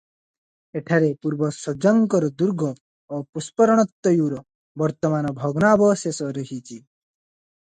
[0.79, 4.41] ଏଠାରେ ପୂର୍ବ ସ୍ୱଜାଙ୍କର ଦୁର୍ଗ ଓ ପୁଷ୍ପରର୍ଣତୟୂର
[4.85, 6.81] ବର୍ତ୍ତମାନ ଭଗ୍ନାବଶେଷ ରହିଅଛି।